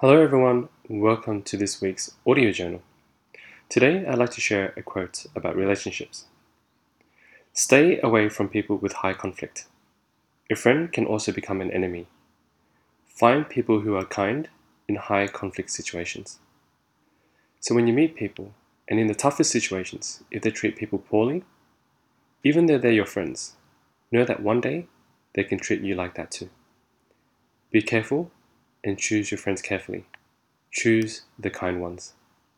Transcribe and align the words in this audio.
Hello, 0.00 0.18
everyone. 0.18 0.70
Welcome 0.88 1.42
to 1.42 1.58
this 1.58 1.82
week's 1.82 2.14
audio 2.26 2.52
journal. 2.52 2.80
Today, 3.68 4.06
I'd 4.06 4.16
like 4.16 4.30
to 4.30 4.40
share 4.40 4.72
a 4.74 4.82
quote 4.82 5.26
about 5.36 5.54
relationships. 5.54 6.24
Stay 7.52 8.00
away 8.00 8.30
from 8.30 8.48
people 8.48 8.78
with 8.78 8.94
high 9.04 9.12
conflict. 9.12 9.66
A 10.50 10.56
friend 10.56 10.90
can 10.90 11.04
also 11.04 11.32
become 11.32 11.60
an 11.60 11.70
enemy. 11.70 12.06
Find 13.08 13.46
people 13.46 13.80
who 13.80 13.94
are 13.94 14.06
kind 14.06 14.48
in 14.88 14.96
high 14.96 15.26
conflict 15.26 15.68
situations. 15.70 16.38
So, 17.60 17.74
when 17.74 17.86
you 17.86 17.92
meet 17.92 18.16
people, 18.16 18.54
and 18.88 18.98
in 18.98 19.06
the 19.06 19.14
toughest 19.14 19.50
situations, 19.50 20.24
if 20.30 20.40
they 20.40 20.50
treat 20.50 20.78
people 20.78 21.00
poorly, 21.00 21.44
even 22.42 22.64
though 22.64 22.78
they're 22.78 22.90
your 22.90 23.04
friends, 23.04 23.56
know 24.10 24.24
that 24.24 24.42
one 24.42 24.62
day 24.62 24.86
they 25.34 25.44
can 25.44 25.58
treat 25.58 25.82
you 25.82 25.94
like 25.94 26.14
that 26.14 26.30
too. 26.30 26.48
Be 27.70 27.82
careful 27.82 28.30
and 28.84 28.98
choose 28.98 29.30
your 29.30 29.38
friends 29.38 29.62
carefully. 29.62 30.04
Choose 30.70 31.22
the 31.38 31.50
kind 31.50 31.80
ones. 31.80 32.14